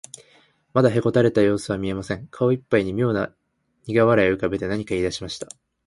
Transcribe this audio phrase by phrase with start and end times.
[0.73, 2.25] まだへこたれたようすは見えません。
[2.31, 3.35] 顔いっぱいにみょうな
[3.85, 5.47] にが笑いをうかべて、何かいいだしました。